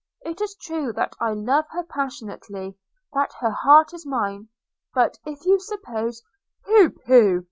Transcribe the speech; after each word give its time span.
It 0.21 0.41
is 0.41 0.55
true 0.59 0.91
that 0.93 1.13
I 1.19 1.29
love 1.33 1.65
her 1.69 1.83
passionately, 1.83 2.75
that 3.13 3.33
her 3.39 3.51
heart 3.51 3.93
is 3.93 4.03
mine; 4.03 4.47
but 4.95 5.19
if 5.27 5.45
you 5.45 5.59
suppose 5.59 6.23
–''Pooh, 6.65 6.89
pooh! 7.05 7.39